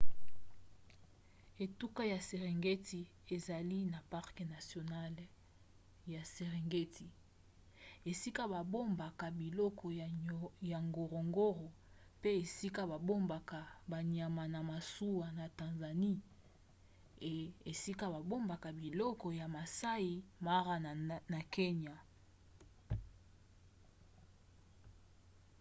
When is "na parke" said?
3.93-4.43